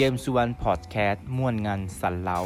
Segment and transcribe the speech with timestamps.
[0.00, 2.40] เกมสุวรรณพอดแคสต์ม่วนงานสันเลาส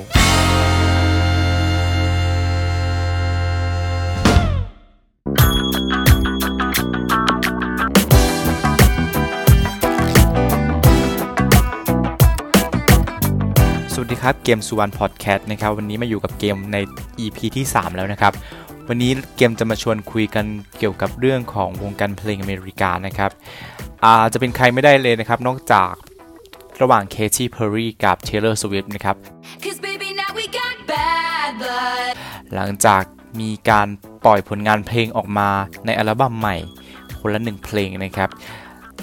[14.01, 16.77] วัสดีครับเกมสุวรรณพอดแคสต์นะครับ วันนี้มาอยู่กับเกมใน
[17.25, 18.33] EP ที่ 3 แล้วนะครับ
[18.89, 20.45] วันนี้เกมจะมาชวนคุยกัน
[20.79, 23.31] เกี่ยวกับเรื่องของวงการเพลงอเมริกานะครับ
[24.05, 25.93] อาจจะเป็นใครไม่ได้เลยนะครับ นอกจาก
[26.83, 29.17] ระหว่างเคที่เพอร์รี่กับ Taylor Swift นะครับ
[29.63, 32.13] Cause baby now we got bad blood
[32.55, 33.03] หลังจาก
[33.41, 33.89] มีการ
[34.25, 35.49] ปล่อยผลงานเพลงออกมา
[35.87, 36.57] ในอัลบั้มใหม่
[37.19, 38.31] คนละหนึ่งเพลงนะครับ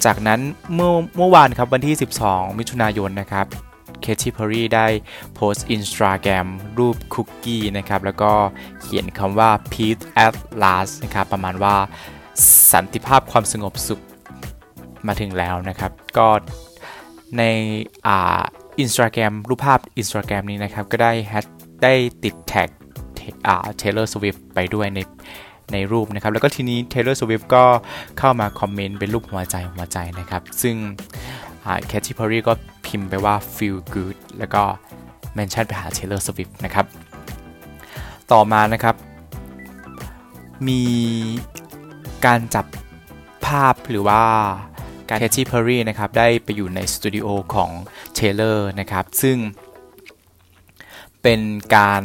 [0.06, 0.40] จากนั้น
[0.74, 1.96] เมื่อเมื่อวานครับวันที่
[2.28, 3.46] 12 มิถุนายนนะครับ
[4.02, 4.88] เคที่เพอร์รี่ได้
[5.36, 8.32] โพสต์อินสตาแกรมรูปคุกกี้นะครับ แล้วก็
[8.82, 11.76] เขียนคำว่า peace at last นะครับ ประมาณว่า
[12.72, 14.04] สันติภาพความสงบสุข
[15.08, 16.28] มาถึงแล้วนะครับ ก็
[17.38, 17.44] ใน
[18.08, 18.42] อ่า
[18.80, 21.46] อินสตาแกรมรูปภาพอินสตาแกรมนี้นะครับ ก็ได้ hash
[21.84, 21.94] ได้
[22.24, 22.70] ติด tag
[23.48, 25.00] อ่า Taylor Swift ไปด้วยใน
[25.74, 27.64] ในรูปนะครับ แล้วก็ทีนี้ Taylor Swift ก็
[28.18, 30.76] เข้ามา comment เป็นรูปหัวใจหัวใจนะครับ ซึ่ง
[31.88, 32.54] แคท t ี Perry ก็
[32.86, 34.64] พิมพ์ไปว่า feel good แล้วก็
[35.34, 36.86] mention ไปหา Taylor Swift นะครับ
[38.32, 38.96] ต่อมานะครับ
[40.68, 40.82] มี
[42.26, 42.66] การจับ
[43.46, 44.22] ภาพหรือว่า
[45.10, 47.70] การแคท t ี Perry นะครับได้ไปอยู่ในสตูดิโอของ
[48.18, 49.38] Taylor นะครับซึ่ง
[51.22, 51.42] เป็น
[51.76, 52.04] การ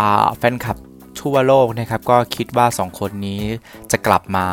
[0.00, 0.76] อ่าแฟนคลับ
[1.20, 3.42] ทั่วโลกนะครับก็คิดว่า 2 คนนี้
[3.92, 4.46] จะกลับมา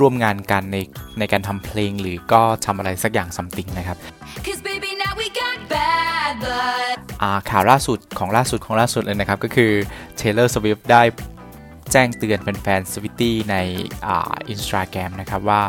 [0.00, 0.76] ร่วมงานกันใน
[1.18, 3.96] ในการทำเพลงหรือก็ทำอะไรสักอย่างซัมติงนะครับ
[4.44, 9.72] Cause baby now we got bad blood อ่าข่าวล่าสุดของล่าสุดของล่าสุดเลยนะครับ ก็คือ
[10.20, 11.02] Taylor Swift ได้
[11.92, 13.56] แจ้งเตือนแฟนๆ Swiftie ใน
[14.48, 15.62] อินสตาแกรมนะครับว่า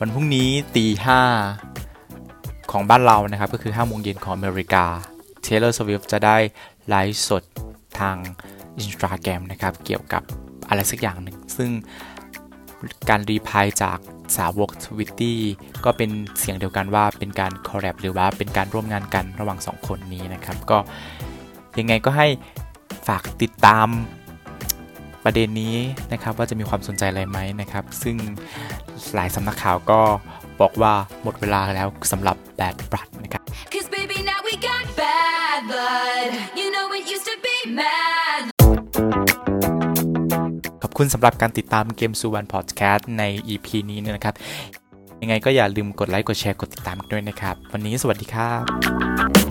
[0.00, 1.20] วันพรุ่งนี้ตีห้า
[2.72, 4.84] ของบ้านเรานะครับ ก็คือ5โมงเย็นของอเมริกา
[5.44, 6.36] Taylor Swift จะได้
[6.88, 7.42] ไลฟ์สด
[7.98, 8.16] ทาง
[8.78, 10.22] อินสตาแกรมนะครับ เกี่ยวกับ
[10.68, 11.70] อะไรสักอย่างหนึ่ง ซึ่ง
[13.08, 13.98] การรีพายจาก
[14.36, 15.38] สาวกทวิตตี้
[15.84, 20.78] ก็เป็นเสียงเดียวกันว่าเป็นการคอร์แรบหรือว่าเป็นการร่วมงานกันระหว่าง 2 คนนี้นะครับ ก็
[21.78, 22.28] ยังไงก็ให้
[23.08, 23.88] ฝากติดตาม
[25.24, 25.76] ประเด็นนี้
[26.12, 28.16] นะครับว่าจะมีความสนใจอะไรไหมนะครับ ซึ่ง
[29.14, 30.00] หลายสำนักข่าวก็
[30.60, 33.42] บอกว่าหมดเวลาแล้วสำหรับแบดบรัดนะครับ
[33.72, 38.42] Cause baby now we got bad blood You know it used to be mad
[40.82, 44.34] ขอบคุณสำหรับการติดตามเกมซูวันพอดแคสต์ใน EP นี้นะครับ
[45.22, 49.43] ยังไงก็อย่าลืมกดไลค์ กดแชร์ กดติดตามกันด้วยนะครับ วันนี้สวัสดีครับ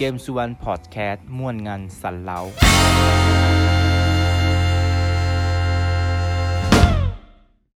[0.00, 2.38] เกมสุวรรณพอดแคสต์ม่วนงานสันเลา